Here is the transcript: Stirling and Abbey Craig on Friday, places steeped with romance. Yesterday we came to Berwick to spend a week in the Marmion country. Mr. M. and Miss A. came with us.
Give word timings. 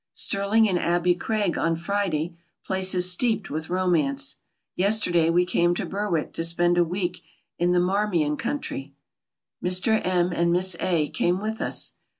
Stirling 0.13 0.67
and 0.67 0.79
Abbey 0.79 1.13
Craig 1.13 1.59
on 1.59 1.75
Friday, 1.75 2.35
places 2.65 3.11
steeped 3.11 3.51
with 3.51 3.69
romance. 3.69 4.37
Yesterday 4.75 5.29
we 5.29 5.45
came 5.45 5.75
to 5.75 5.85
Berwick 5.85 6.33
to 6.33 6.43
spend 6.43 6.75
a 6.79 6.83
week 6.83 7.21
in 7.59 7.71
the 7.71 7.79
Marmion 7.79 8.35
country. 8.35 8.95
Mr. 9.63 10.03
M. 10.03 10.33
and 10.33 10.51
Miss 10.51 10.75
A. 10.79 11.09
came 11.09 11.39
with 11.39 11.61
us. 11.61 11.93